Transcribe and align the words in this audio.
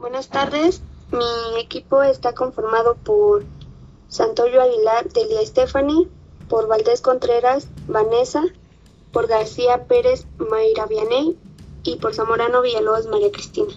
Buenas 0.00 0.28
tardes. 0.28 0.80
Mi 1.12 1.60
equipo 1.60 2.02
está 2.02 2.32
conformado 2.32 2.94
por 2.94 3.44
Santoyo 4.08 4.62
Aguilar, 4.62 5.10
Delia 5.10 5.44
Stephanie, 5.44 6.08
por 6.48 6.68
Valdés 6.68 7.02
Contreras, 7.02 7.68
Vanessa, 7.86 8.42
por 9.12 9.26
García 9.26 9.84
Pérez, 9.84 10.26
Mayra 10.38 10.86
Vianey 10.86 11.36
y 11.82 11.96
por 11.96 12.14
Zamorano 12.14 12.62
Villalobos, 12.62 13.08
María 13.08 13.30
Cristina. 13.30 13.74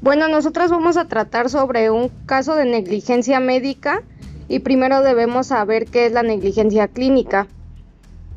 Bueno, 0.00 0.28
nosotros 0.28 0.70
vamos 0.70 0.96
a 0.96 1.06
tratar 1.06 1.50
sobre 1.50 1.90
un 1.90 2.08
caso 2.24 2.54
de 2.54 2.64
negligencia 2.64 3.38
médica 3.38 4.02
y 4.48 4.60
primero 4.60 5.02
debemos 5.02 5.48
saber 5.48 5.84
qué 5.84 6.06
es 6.06 6.12
la 6.12 6.22
negligencia 6.22 6.88
clínica. 6.88 7.48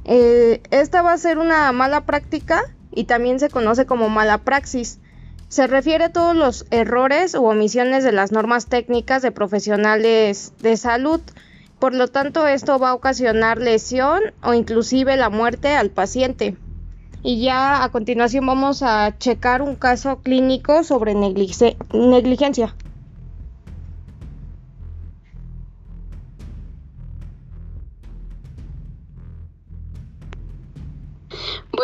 Eh, 0.04 0.62
esta 0.72 1.02
va 1.02 1.14
a 1.14 1.18
ser 1.18 1.38
una 1.38 1.72
mala 1.72 2.06
práctica 2.06 2.66
y 2.92 3.06
también 3.06 3.40
se 3.40 3.50
conoce 3.50 3.86
como 3.86 4.10
mala 4.10 4.40
praxis. 4.40 5.00
Se 5.48 5.68
refiere 5.68 6.06
a 6.06 6.12
todos 6.14 6.36
los 6.36 6.66
errores 6.70 7.34
u 7.34 7.46
omisiones 7.46 8.04
de 8.04 8.12
las 8.12 8.32
normas 8.32 8.68
técnicas 8.68 9.22
de 9.22 9.32
profesionales 9.32 10.54
de 10.60 10.78
salud. 10.78 11.22
Por 11.80 11.96
lo 11.96 12.08
tanto, 12.08 12.48
esto 12.48 12.78
va 12.78 12.90
a 12.90 12.94
ocasionar 12.94 13.58
lesión 13.58 14.20
o 14.44 14.54
inclusive 14.54 15.18
la 15.18 15.30
muerte 15.30 15.76
al 15.76 15.90
paciente. 15.90 16.56
Y 17.24 17.42
ya 17.42 17.84
a 17.84 17.90
continuación 17.90 18.46
vamos 18.46 18.82
a 18.84 19.18
checar 19.18 19.62
un 19.62 19.76
caso 19.76 20.20
clínico 20.20 20.84
sobre 20.84 21.16
negligencia. 21.16 22.76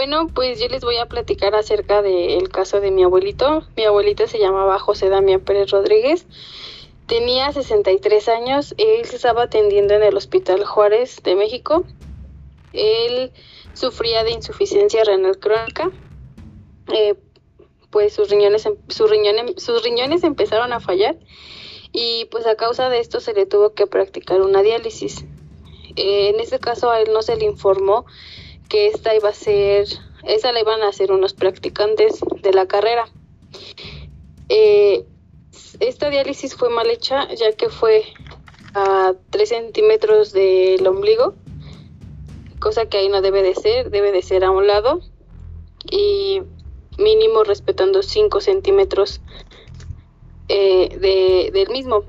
Bueno, 0.08 0.28
pues 0.28 0.60
yo 0.60 0.68
les 0.68 0.84
voy 0.84 0.98
a 0.98 1.08
platicar 1.08 1.56
acerca 1.56 2.04
del 2.04 2.50
caso 2.50 2.80
de 2.80 2.92
mi 2.92 3.02
abuelito. 3.02 3.64
Mi 3.76 3.86
abuelito 3.86 4.28
se 4.28 4.38
llamaba 4.38 4.78
José 4.78 5.10
Damián 5.10 5.42
Pérez 5.42 5.72
Rodríguez. 5.72 6.28
Tenía 7.08 7.52
63 7.52 8.30
años. 8.30 8.76
Él 8.78 9.04
se 9.06 9.16
estaba 9.16 9.42
atendiendo 9.42 9.96
en 9.96 10.04
el 10.04 10.16
Hospital 10.16 10.64
Juárez 10.64 11.24
de 11.24 11.34
México. 11.34 11.86
Él 12.72 13.32
sufría 13.74 14.24
de 14.24 14.30
insuficiencia 14.30 15.04
renal 15.04 15.40
crónica. 15.40 15.90
Eh, 16.94 17.16
pues 17.90 18.14
sus 18.14 18.30
riñones, 18.30 18.64
em, 18.68 18.76
sus, 18.90 19.10
riñones, 19.10 19.56
sus 19.58 19.82
riñones 19.82 20.24
empezaron 20.24 20.72
a 20.72 20.80
fallar 20.80 21.18
y 21.92 22.26
pues 22.26 22.46
a 22.46 22.54
causa 22.54 22.90
de 22.90 23.00
esto 23.00 23.22
se 23.22 23.34
le 23.34 23.48
tuvo 23.48 23.74
que 23.74 23.88
practicar 23.88 24.44
una 24.44 24.62
diálisis. 24.62 25.26
Eh, 25.96 26.30
en 26.30 26.40
este 26.40 26.60
caso 26.60 26.92
a 26.92 27.02
él 27.02 27.12
no 27.12 27.24
se 27.24 27.38
le 27.38 27.46
informó 27.46 28.06
que 28.70 28.88
esta 28.88 29.16
iba 29.16 29.30
a 29.30 29.34
ser, 29.34 29.88
esa 30.24 30.52
la 30.52 30.60
iban 30.60 30.82
a 30.82 30.90
hacer 30.90 31.12
unos 31.12 31.34
practicantes 31.34 32.20
de 32.42 32.54
la 32.54 32.68
carrera. 32.68 33.06
Eh, 34.50 35.06
esta 35.80 36.10
diálisis 36.10 36.56
fue 36.56 36.70
mal 36.70 36.90
hecha 36.90 37.28
ya 37.34 37.52
que 37.54 37.70
fue 37.70 38.04
a 38.74 39.14
3 39.32 39.50
centímetros 39.50 40.34
del 40.34 40.86
ombligo 40.86 41.36
cosa 42.66 42.88
que 42.88 42.98
ahí 42.98 43.10
no 43.10 43.22
debe 43.22 43.44
de 43.44 43.54
ser, 43.54 43.92
debe 43.92 44.12
de 44.12 44.24
ser 44.24 44.44
a 44.44 44.50
un 44.50 44.66
lado 44.66 45.00
y 45.84 46.42
mínimo 46.98 47.44
respetando 47.44 48.02
5 48.02 48.42
centímetros 48.42 49.22
eh, 50.48 50.98
de, 51.00 51.52
del 51.52 51.70
mismo. 51.70 52.04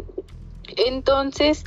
Entonces, 0.76 1.64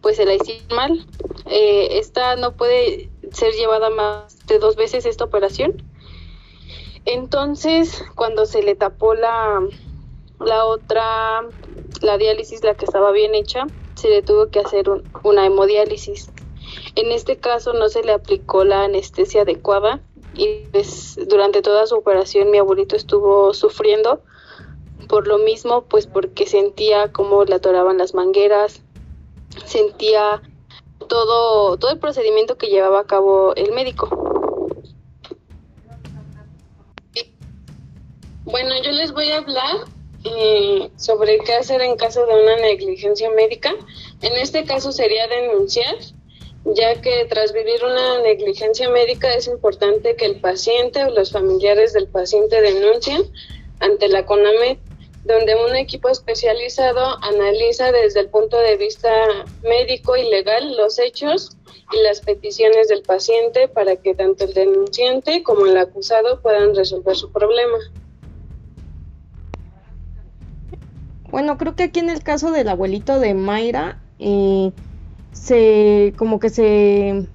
pues 0.00 0.16
se 0.16 0.26
la 0.26 0.34
hicieron 0.34 0.76
mal. 0.76 1.06
Eh, 1.46 1.98
esta 1.98 2.36
no 2.36 2.52
puede 2.52 3.10
ser 3.34 3.52
llevada 3.54 3.90
más 3.90 4.46
de 4.46 4.58
dos 4.58 4.76
veces 4.76 5.04
esta 5.06 5.24
operación. 5.24 5.82
Entonces, 7.04 8.02
cuando 8.14 8.46
se 8.46 8.62
le 8.62 8.74
tapó 8.74 9.14
la, 9.14 9.60
la 10.40 10.64
otra, 10.64 11.42
la 12.00 12.16
diálisis, 12.16 12.64
la 12.64 12.74
que 12.74 12.86
estaba 12.86 13.10
bien 13.12 13.34
hecha, 13.34 13.66
se 13.94 14.08
le 14.08 14.22
tuvo 14.22 14.48
que 14.48 14.60
hacer 14.60 14.86
una 15.22 15.46
hemodiálisis. 15.46 16.30
En 16.94 17.12
este 17.12 17.36
caso 17.36 17.72
no 17.72 17.88
se 17.88 18.02
le 18.02 18.12
aplicó 18.12 18.64
la 18.64 18.84
anestesia 18.84 19.42
adecuada 19.42 20.00
y 20.34 20.66
pues 20.72 21.18
durante 21.28 21.62
toda 21.62 21.86
su 21.86 21.96
operación 21.96 22.50
mi 22.50 22.58
abuelito 22.58 22.96
estuvo 22.96 23.52
sufriendo 23.52 24.22
por 25.08 25.26
lo 25.26 25.38
mismo, 25.38 25.82
pues 25.82 26.06
porque 26.06 26.46
sentía 26.46 27.12
cómo 27.12 27.44
le 27.44 27.54
atoraban 27.54 27.98
las 27.98 28.14
mangueras, 28.14 28.82
sentía 29.66 30.42
todo, 31.06 31.76
todo 31.78 31.92
el 31.92 31.98
procedimiento 31.98 32.56
que 32.56 32.68
llevaba 32.68 33.00
a 33.00 33.06
cabo 33.06 33.54
el 33.54 33.72
médico. 33.72 34.08
Bueno, 38.44 38.70
yo 38.82 38.92
les 38.92 39.12
voy 39.12 39.30
a 39.30 39.38
hablar 39.38 39.86
eh, 40.24 40.90
sobre 40.96 41.38
qué 41.38 41.54
hacer 41.54 41.80
en 41.80 41.96
caso 41.96 42.26
de 42.26 42.42
una 42.42 42.56
negligencia 42.56 43.30
médica. 43.30 43.72
En 44.22 44.32
este 44.34 44.64
caso 44.64 44.92
sería 44.92 45.26
denunciar 45.28 45.96
ya 46.64 47.00
que 47.00 47.26
tras 47.28 47.52
vivir 47.52 47.84
una 47.84 48.20
negligencia 48.22 48.88
médica 48.88 49.34
es 49.34 49.46
importante 49.48 50.16
que 50.16 50.24
el 50.24 50.40
paciente 50.40 51.04
o 51.04 51.10
los 51.10 51.30
familiares 51.30 51.92
del 51.92 52.08
paciente 52.08 52.60
denuncien 52.62 53.22
ante 53.80 54.08
la 54.08 54.24
CONAMED, 54.24 54.78
donde 55.24 55.54
un 55.54 55.74
equipo 55.74 56.08
especializado 56.08 57.16
analiza 57.22 57.92
desde 57.92 58.20
el 58.20 58.28
punto 58.28 58.58
de 58.58 58.76
vista 58.76 59.10
médico 59.62 60.16
y 60.16 60.28
legal 60.28 60.76
los 60.76 60.98
hechos 60.98 61.56
y 61.92 62.02
las 62.02 62.20
peticiones 62.20 62.88
del 62.88 63.02
paciente 63.02 63.68
para 63.68 63.96
que 63.96 64.14
tanto 64.14 64.44
el 64.44 64.54
denunciante 64.54 65.42
como 65.42 65.66
el 65.66 65.76
acusado 65.76 66.40
puedan 66.40 66.74
resolver 66.74 67.16
su 67.16 67.32
problema. 67.32 67.78
Bueno, 71.30 71.58
creo 71.58 71.74
que 71.74 71.84
aquí 71.84 72.00
en 72.00 72.10
el 72.10 72.22
caso 72.22 72.52
del 72.52 72.68
abuelito 72.68 73.18
de 73.18 73.34
Mayra, 73.34 74.00
eh, 74.18 74.70
se 75.32 76.12
como 76.16 76.38
que 76.38 76.48
se 76.48 77.26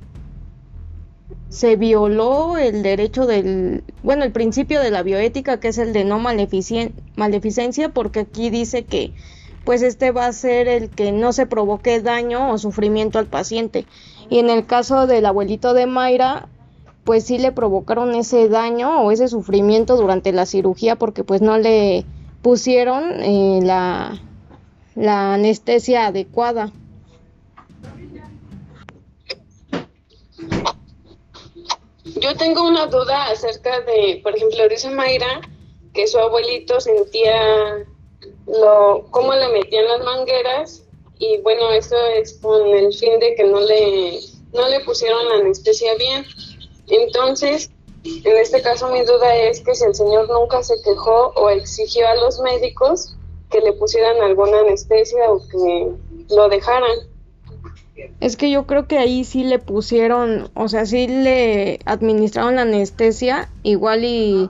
se 1.50 1.76
violó 1.76 2.58
el 2.58 2.84
derecho 2.84 3.26
del, 3.26 3.84
bueno, 4.04 4.24
el 4.24 4.32
principio 4.32 4.80
de 4.82 4.92
la 4.92 5.04
bioética, 5.04 5.60
que 5.60 5.70
es 5.70 5.78
el 5.80 5.94
de 5.94 6.06
no 6.06 6.20
maleficencia, 6.20 7.90
porque 7.90 8.22
aquí 8.22 8.50
dice 8.50 8.86
que 8.86 9.14
pues 9.66 9.82
este 9.82 10.12
va 10.12 10.26
a 10.26 10.34
ser 10.34 10.68
el 10.68 10.90
que 10.90 11.12
no 11.12 11.34
se 11.34 11.46
provoque 11.46 12.02
daño 12.02 12.52
o 12.52 12.58
sufrimiento 12.58 13.20
al 13.20 13.28
paciente. 13.28 13.86
Y 14.30 14.40
en 14.40 14.50
el 14.50 14.66
caso 14.66 15.06
del 15.06 15.26
abuelito 15.26 15.74
de 15.74 15.86
Mayra, 15.86 16.48
pues 17.04 17.26
sí 17.26 17.38
le 17.38 17.52
provocaron 17.52 18.16
ese 18.16 18.50
daño 18.50 19.02
o 19.02 19.12
ese 19.12 19.28
sufrimiento 19.28 19.98
durante 19.98 20.32
la 20.32 20.46
cirugía 20.46 20.96
porque 20.96 21.24
pues 21.24 21.42
no 21.42 21.58
le 21.58 22.06
pusieron 22.42 23.22
eh, 23.22 23.60
la, 23.64 24.22
la 24.96 25.34
anestesia 25.34 26.08
adecuada. 26.08 26.72
Yo 32.20 32.36
tengo 32.36 32.64
una 32.64 32.88
duda 32.88 33.30
acerca 33.30 33.82
de, 33.82 34.20
por 34.24 34.36
ejemplo, 34.36 34.68
dice 34.68 34.90
Mayra 34.90 35.42
que 35.94 36.08
su 36.08 36.20
abuelito 36.20 36.80
sentía 36.80 37.86
lo 38.48 39.06
cómo 39.12 39.34
le 39.34 39.48
metían 39.50 39.88
las 39.88 40.04
mangueras 40.04 40.84
y 41.18 41.38
bueno, 41.40 41.72
eso 41.72 41.96
es 42.16 42.34
con 42.40 42.68
el 42.68 42.94
fin 42.94 43.20
de 43.20 43.36
que 43.36 43.44
no 43.44 43.60
le 43.60 44.20
no 44.54 44.68
le 44.68 44.80
pusieron 44.82 45.28
la 45.30 45.36
anestesia 45.36 45.96
bien. 45.96 46.26
Entonces, 46.88 47.72
en 48.04 48.38
este 48.38 48.62
caso 48.62 48.90
mi 48.90 49.02
duda 49.04 49.36
es 49.36 49.62
que 49.62 49.76
si 49.76 49.86
el 49.86 49.96
señor 49.96 50.30
nunca 50.30 50.64
se 50.64 50.82
quejó 50.84 51.32
o 51.36 51.50
exigió 51.50 52.08
a 52.08 52.16
los 52.16 52.40
médicos 52.40 53.16
que 53.50 53.62
le 53.62 53.74
pusieran 53.74 54.22
alguna 54.22 54.60
anestesia 54.60 55.32
o 55.32 55.40
que 55.48 55.92
lo 56.36 56.50
dejaran. 56.50 57.09
Es 58.20 58.36
que 58.36 58.52
yo 58.52 58.68
creo 58.68 58.88
que 58.88 58.98
ahí 58.98 59.24
sí 59.24 59.44
le 59.44 59.60
pusieron, 59.60 60.50
o 60.54 60.68
sea, 60.68 60.86
sí 60.86 61.08
le 61.08 61.80
administraron 61.86 62.56
la 62.56 62.64
anestesia, 62.64 63.50
igual 63.64 64.04
y 64.04 64.50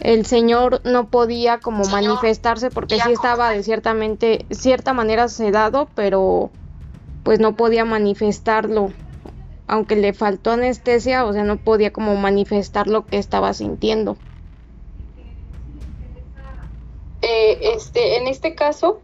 el 0.00 0.26
señor 0.26 0.80
no 0.84 1.08
podía 1.08 1.58
como 1.58 1.84
manifestarse 1.84 2.70
porque 2.70 2.98
sí 2.98 3.12
estaba 3.12 3.50
de 3.50 3.62
ciertamente, 3.62 4.46
cierta 4.50 4.94
manera 4.94 5.28
sedado, 5.28 5.90
pero 5.94 6.50
pues 7.22 7.38
no 7.38 7.54
podía 7.54 7.84
manifestarlo. 7.84 8.92
Aunque 9.68 9.96
le 9.96 10.12
faltó 10.12 10.52
anestesia, 10.52 11.24
o 11.24 11.32
sea, 11.32 11.44
no 11.44 11.56
podía 11.56 11.92
como 11.92 12.16
manifestar 12.16 12.88
lo 12.88 13.08
que 13.08 13.18
estaba 13.18 13.54
sintiendo. 13.54 14.16
Eh, 17.22 17.58
este, 17.74 18.16
en 18.16 18.26
este 18.26 18.56
caso, 18.56 19.02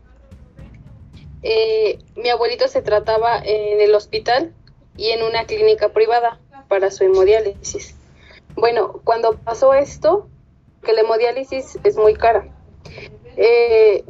eh, 1.43 1.99
mi 2.17 2.29
abuelito 2.29 2.69
se 2.69 2.83
trataba 2.83 3.39
en 3.39 3.81
el 3.81 3.95
hospital 3.95 4.53
y 4.97 5.11
en 5.11 5.23
una 5.23 5.45
clínica 5.45 5.91
privada 5.91 6.39
para 6.69 6.91
su 6.91 7.05
hemodiálisis. 7.05 7.95
Bueno, 8.57 9.01
cuando 9.05 9.37
pasó 9.37 9.75
esto, 9.75 10.29
que 10.83 10.93
la 10.93 11.03
hemodiálisis 11.03 11.79
es 11.85 11.97
muy 11.97 12.15
cara, 12.15 12.49
eh, 13.37 14.05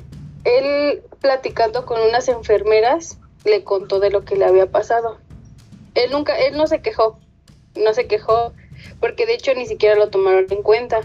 él 0.45 1.03
platicando 1.21 1.85
con 1.85 2.01
unas 2.01 2.29
enfermeras 2.29 3.19
le 3.45 3.65
contó 3.65 4.01
de 4.01 4.11
lo 4.11 4.25
que 4.25 4.37
le 4.37 4.45
había 4.45 4.67
pasado. 4.67 5.19
Él 5.95 6.11
nunca, 6.11 6.39
él 6.39 6.57
no 6.57 6.67
se 6.67 6.81
quejó, 6.81 7.19
no 7.75 7.93
se 7.93 8.07
quejó 8.07 8.53
porque 9.01 9.27
de 9.27 9.35
hecho 9.35 9.55
ni 9.55 9.67
siquiera 9.67 9.97
lo 9.97 10.09
tomaron 10.09 10.47
en 10.51 10.63
cuenta. 10.63 11.01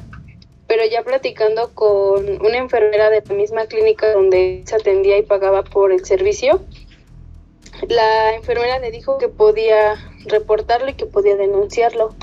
Pero 0.74 0.90
ya 0.90 1.04
platicando 1.04 1.70
con 1.76 2.44
una 2.44 2.58
enfermera 2.58 3.12
de 3.12 3.22
la 3.30 3.36
misma 3.36 3.68
clínica 3.68 4.12
donde 4.12 4.64
se 4.66 4.76
atendía 4.76 5.20
y 5.20 5.22
pagaba 5.22 5.64
por 5.64 5.92
el 5.92 6.04
servicio, 6.04 6.64
la 7.88 8.34
enfermera 8.34 8.80
le 8.80 8.90
dijo 8.90 9.20
que 9.20 9.28
podía 9.28 9.94
reportarlo 10.26 10.90
y 10.90 10.96
que 10.96 11.06
podía 11.06 11.36
denunciarlo. 11.36 12.16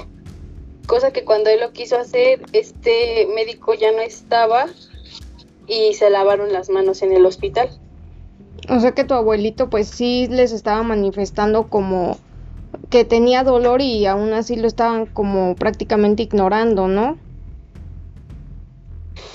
Cosa 0.89 1.13
que 1.13 1.25
cuando 1.25 1.49
él 1.49 1.61
lo 1.61 1.71
quiso 1.71 1.97
hacer, 1.97 2.43
este 2.53 3.29
médico 3.33 3.75
ya 3.75 3.93
no 3.93 4.01
estaba 4.01 4.67
y 5.69 5.95
se 5.95 6.11
lavaron 6.11 6.53
las 6.53 6.71
manos 6.71 7.03
en 7.03 7.13
el 7.13 7.27
hospital. 7.27 7.69
O 8.69 8.81
sea 8.81 8.91
que 8.91 9.05
tu 9.05 9.15
abuelito 9.15 9.71
pues 9.71 9.87
sí 9.87 10.27
les 10.29 10.51
estaba 10.51 10.83
manifestando 10.83 11.69
como 11.69 12.19
que 12.91 13.05
tenía 13.05 13.45
dolor 13.45 13.81
y 13.81 14.07
aún 14.07 14.33
así 14.33 14.57
lo 14.57 14.67
estaban 14.67 15.07
como 15.07 15.55
prácticamente 15.55 16.25
ignorando, 16.25 16.89
¿no? 16.89 17.17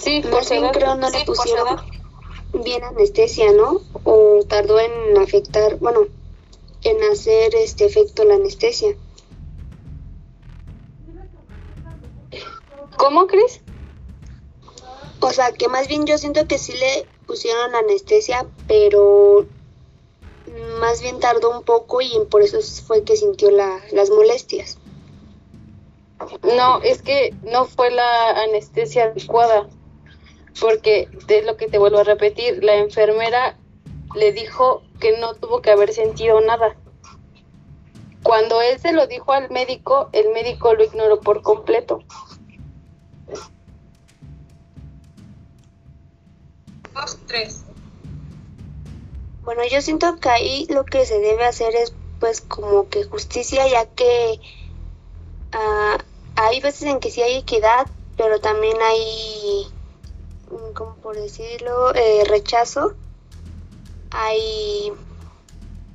Sí, 0.06 0.22
por 0.22 0.46
si 0.46 0.62
creo 0.72 0.96
no 0.96 1.10
le 1.10 1.25
pusieron 1.25 1.81
bien 2.54 2.84
anestesia, 2.84 3.52
¿no? 3.54 3.81
O 4.04 4.46
tardó 4.48 4.80
en 4.80 5.18
afectar, 5.18 5.78
bueno, 5.78 6.02
en 6.84 7.04
hacer 7.12 7.56
este 7.56 7.86
efecto 7.86 8.24
la 8.24 8.36
anestesia. 8.36 8.96
¿Cómo 12.98 13.25
crees? 13.25 13.62
O 15.22 15.31
sea, 15.31 15.52
que 15.54 15.68
más 15.69 15.88
bien 15.88 16.06
yo 16.06 16.19
siento 16.19 16.48
que 16.48 16.60
sí 16.60 16.74
le 16.74 17.07
pusieron 17.25 17.74
anestesia, 17.74 18.46
pero 18.68 19.48
más 20.80 21.02
bien 21.02 21.19
tardó 21.19 21.50
un 21.50 21.63
poco 21.63 22.02
y 22.02 22.12
por 22.30 22.44
eso 22.44 22.60
fue 22.86 23.04
que 23.04 23.16
sintió 23.16 23.50
la, 23.50 23.81
las 23.92 24.12
molestias. 24.12 24.78
No, 26.44 26.80
es 26.84 27.02
que 27.02 27.34
no 27.42 27.66
fue 27.66 27.90
la 27.90 28.44
anestesia 28.44 29.06
adecuada, 29.06 29.68
porque 30.60 31.10
es 31.28 31.46
lo 31.46 31.57
que 31.57 31.68
te 31.68 31.78
vuelvo 31.78 32.00
a 32.00 32.04
repetir, 32.04 32.63
la 32.63 32.75
enfermera 32.75 33.57
le 34.16 34.31
dijo 34.31 34.84
que 35.00 35.18
no 35.18 35.36
tuvo 35.36 35.62
que 35.62 35.72
haber 35.72 35.94
sentido 35.94 36.40
nada. 36.42 36.75
Cuando 38.24 38.62
él 38.62 38.80
se 38.80 38.92
lo 38.92 39.07
dijo 39.07 39.34
al 39.34 39.52
médico, 39.52 40.10
el 40.12 40.30
médico 40.30 40.74
lo 40.74 40.84
ignoró 40.84 41.19
por 41.19 41.42
completo. 41.42 42.04
Dos, 46.94 47.18
tres. 47.28 47.66
Bueno, 49.44 49.62
yo 49.69 49.80
siento 49.81 50.16
que 50.16 50.30
ahí 50.30 50.66
lo 50.69 50.86
que 50.86 51.06
se 51.06 51.19
debe 51.19 51.46
hacer 51.46 51.75
es 51.75 51.94
pues 52.19 52.42
como 52.42 52.90
que 52.90 53.04
justicia, 53.04 53.68
ya 53.68 53.86
que 53.86 54.40
uh, 55.54 56.02
hay 56.36 56.60
veces 56.62 56.84
en 56.84 57.00
que 57.00 57.12
sí 57.12 57.22
hay 57.22 57.36
equidad, 57.38 57.88
pero 58.18 58.40
también 58.40 58.78
hay, 58.81 59.68
como 60.75 60.94
por 60.95 61.16
decirlo, 61.16 61.95
eh, 61.95 62.24
rechazo. 62.30 62.94
Hay... 64.12 64.92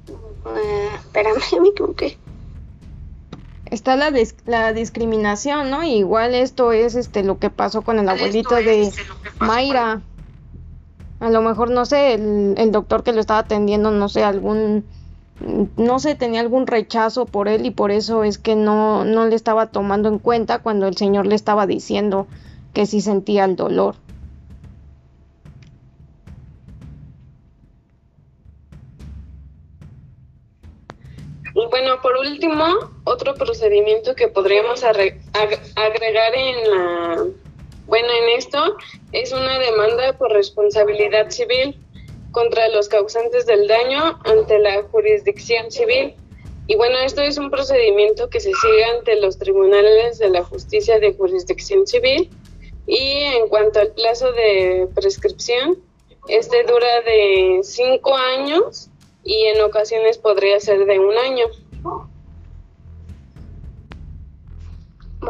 Uh, 0.09 0.97
espérame, 0.97 1.39
me 1.61 1.69
equivoqué. 1.69 2.19
Está 3.67 3.95
la, 3.95 4.13
la 4.47 4.73
discriminación, 4.73 5.71
¿no? 5.71 5.85
Igual 5.85 6.35
esto 6.35 6.73
es 6.73 6.97
este 6.97 7.23
lo 7.23 7.39
que 7.39 7.51
pasó 7.51 7.83
con 7.83 8.01
el 8.01 8.09
abuelito 8.09 8.57
de 8.57 8.83
este, 8.83 9.03
Mayra. 9.39 10.03
A 11.21 11.31
lo 11.31 11.43
mejor, 11.43 11.71
no 11.71 11.85
sé, 11.85 12.15
el, 12.15 12.55
el 12.57 12.73
doctor 12.73 13.05
que 13.05 13.13
lo 13.13 13.21
estaba 13.21 13.41
atendiendo, 13.41 13.93
no 13.93 14.09
sé, 14.09 14.25
algún 14.25 14.85
no 15.77 15.99
sé, 15.99 16.15
tenía 16.15 16.41
algún 16.41 16.67
rechazo 16.67 17.25
por 17.25 17.49
él 17.49 17.65
y 17.65 17.71
por 17.71 17.91
eso 17.91 18.25
es 18.25 18.39
que 18.39 18.57
no, 18.57 19.05
no 19.05 19.27
le 19.27 19.37
estaba 19.37 19.69
tomando 19.69 20.09
en 20.09 20.19
cuenta 20.19 20.59
cuando 20.59 20.87
el 20.87 20.97
Señor 20.97 21.27
le 21.27 21.35
estaba 21.35 21.67
diciendo 21.67 22.27
que 22.75 22.87
sí 22.87 23.01
sentía 23.01 23.45
el 23.45 23.57
dolor. 23.57 23.97
Por 32.03 32.17
último, 32.17 32.65
otro 33.05 33.35
procedimiento 33.35 34.15
que 34.15 34.29
podríamos 34.29 34.85
agregar 34.85 36.35
en 36.35 36.71
la, 36.71 37.27
bueno, 37.87 38.09
en 38.23 38.39
esto 38.39 38.77
es 39.13 39.33
una 39.33 39.59
demanda 39.59 40.17
por 40.17 40.33
responsabilidad 40.33 41.31
civil 41.31 41.77
contra 42.31 42.69
los 42.69 42.89
causantes 42.89 43.47
del 43.47 43.67
daño 43.67 44.19
ante 44.25 44.59
la 44.61 44.83
jurisdicción 44.85 45.71
civil. 45.71 46.15
Y 46.69 46.77
bueno, 46.77 46.99
esto 47.01 47.21
es 47.21 47.37
un 47.37 47.51
procedimiento 47.51 48.31
que 48.31 48.39
se 48.39 48.53
sigue 48.55 48.85
ante 48.85 49.17
los 49.21 49.39
tribunales 49.39 50.19
de 50.19 50.31
la 50.31 50.45
justicia 50.45 51.01
de 51.01 51.15
jurisdicción 51.15 51.87
civil. 51.87 52.31
Y 52.87 53.25
en 53.25 53.49
cuanto 53.49 53.81
al 53.81 53.93
plazo 53.93 54.33
de 54.33 54.89
prescripción, 54.95 55.79
este 56.29 56.63
dura 56.63 57.01
de 57.03 57.61
cinco 57.63 58.17
años 58.17 58.89
y 59.25 59.47
en 59.47 59.61
ocasiones 59.63 60.17
podría 60.19 60.61
ser 60.61 60.87
de 60.87 60.99
un 60.99 61.19
año. 61.19 61.47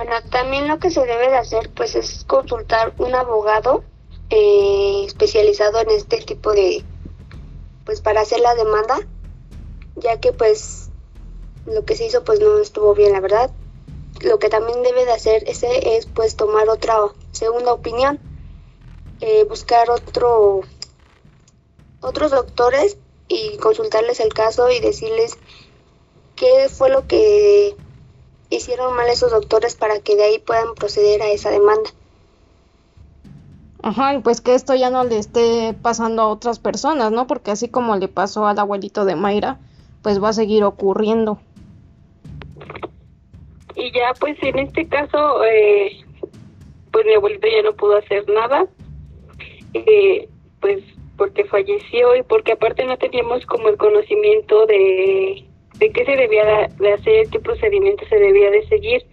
Bueno, 0.03 0.17
también 0.31 0.67
lo 0.67 0.79
que 0.79 0.91
se 0.91 1.05
debe 1.05 1.29
de 1.29 1.37
hacer 1.37 1.69
pues 1.75 1.95
es 1.95 2.25
consultar 2.25 2.95
un 2.97 3.15
abogado 3.15 3.85
eh, 4.31 5.05
especializado 5.05 5.79
en 5.79 5.91
este 5.91 6.23
tipo 6.23 6.53
de, 6.53 6.83
pues 7.85 8.01
para 8.01 8.23
hacer 8.23 8.41
la 8.41 8.55
demanda, 8.55 8.99
ya 9.97 10.19
que 10.19 10.33
pues 10.33 10.89
lo 11.67 11.85
que 11.85 11.97
se 11.97 12.07
hizo 12.07 12.25
pues 12.25 12.41
no 12.41 12.61
estuvo 12.61 12.95
bien, 12.95 13.13
la 13.13 13.21
verdad. 13.21 13.51
Lo 14.23 14.39
que 14.39 14.49
también 14.49 14.83
debe 14.83 15.05
de 15.05 15.13
hacer 15.13 15.45
ese 15.47 15.99
es 15.99 16.07
pues 16.07 16.35
tomar 16.35 16.71
otra 16.71 16.97
segunda 17.33 17.75
opinión, 17.75 18.19
eh, 19.21 19.45
buscar 19.45 19.91
otro 19.91 20.63
otros 22.01 22.31
doctores 22.31 22.97
y 23.29 23.59
consultarles 23.59 24.21
el 24.21 24.33
caso 24.33 24.71
y 24.71 24.81
decirles 24.81 25.37
qué 26.37 26.71
fue 26.71 26.89
lo 26.89 27.07
que 27.07 27.77
hicieron 28.51 28.95
mal 28.95 29.09
esos 29.09 29.31
doctores 29.31 29.77
para 29.77 30.01
que 30.01 30.17
de 30.17 30.25
ahí 30.25 30.39
puedan 30.39 30.75
proceder 30.75 31.23
a 31.23 31.31
esa 31.31 31.51
demanda. 31.51 31.91
Ajá, 33.83 34.15
y 34.15 34.19
pues 34.19 34.41
que 34.41 34.55
esto 34.55 34.75
ya 34.75 34.91
no 34.91 35.05
le 35.05 35.19
esté 35.19 35.75
pasando 35.81 36.23
a 36.23 36.29
otras 36.29 36.59
personas, 36.59 37.13
¿no? 37.13 37.27
Porque 37.27 37.51
así 37.51 37.69
como 37.69 37.97
le 37.97 38.09
pasó 38.09 38.47
al 38.47 38.59
abuelito 38.59 39.07
de 39.07 39.17
Mayra, 39.17 39.59
pues 40.03 40.23
va 40.23 40.31
a 40.31 40.35
seguir 40.35 40.65
ocurriendo. 40.65 41.39
Y 43.75 43.91
ya, 43.93 44.13
pues 44.19 44.37
en 44.43 44.59
este 44.59 44.87
caso, 44.87 45.43
eh, 45.45 46.05
pues 46.93 47.07
mi 47.07 47.15
abuelito 47.15 47.47
ya 47.47 47.63
no 47.63 47.75
pudo 47.75 47.97
hacer 47.97 48.29
nada, 48.29 48.67
eh, 49.73 50.29
pues 50.61 50.83
porque 51.17 51.45
falleció 51.45 52.17
y 52.17 52.23
porque 52.23 52.53
aparte 52.53 52.85
no 52.85 52.99
teníamos 52.99 53.47
como 53.47 53.69
el 53.69 53.77
conocimiento 53.79 54.67
de, 54.67 55.47
de 55.81 55.91
qué 55.91 56.05
se 56.05 56.15
debía 56.15 56.69
de 56.79 56.93
hacer, 56.93 57.29
qué 57.31 57.41
procedimiento 57.41 58.05
se 58.09 58.17
debía 58.17 58.51
de 58.51 58.67
seguir. 58.69 59.05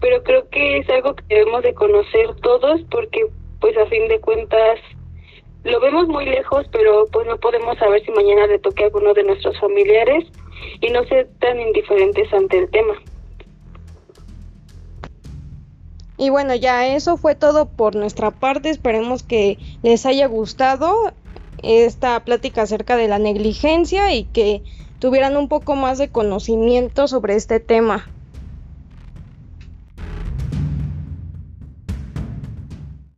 Pero 0.00 0.22
creo 0.22 0.48
que 0.48 0.78
es 0.78 0.88
algo 0.88 1.14
que 1.14 1.22
debemos 1.28 1.62
de 1.62 1.74
conocer 1.74 2.34
todos 2.42 2.80
porque 2.90 3.26
pues 3.60 3.76
a 3.76 3.86
fin 3.86 4.08
de 4.08 4.20
cuentas 4.20 4.80
lo 5.64 5.80
vemos 5.80 6.08
muy 6.08 6.24
lejos, 6.24 6.66
pero 6.72 7.04
pues 7.12 7.26
no 7.26 7.36
podemos 7.38 7.76
saber 7.78 8.04
si 8.04 8.10
mañana 8.12 8.46
le 8.46 8.58
toque 8.58 8.84
a 8.84 8.86
alguno 8.86 9.12
de 9.12 9.24
nuestros 9.24 9.58
familiares 9.60 10.24
y 10.80 10.90
no 10.90 11.04
ser 11.04 11.28
tan 11.40 11.60
indiferentes 11.60 12.32
ante 12.32 12.58
el 12.58 12.70
tema. 12.70 12.94
Y 16.16 16.30
bueno, 16.30 16.54
ya 16.54 16.86
eso 16.88 17.16
fue 17.16 17.34
todo 17.34 17.66
por 17.68 17.94
nuestra 17.94 18.30
parte. 18.30 18.70
Esperemos 18.70 19.22
que 19.22 19.58
les 19.82 20.06
haya 20.06 20.26
gustado 20.26 21.12
esta 21.62 22.18
plática 22.24 22.62
acerca 22.62 22.96
de 22.96 23.08
la 23.08 23.18
negligencia 23.18 24.12
y 24.14 24.24
que 24.24 24.62
tuvieran 24.98 25.36
un 25.36 25.48
poco 25.48 25.76
más 25.76 25.98
de 25.98 26.10
conocimiento 26.10 27.08
sobre 27.08 27.34
este 27.34 27.60
tema. 27.60 28.17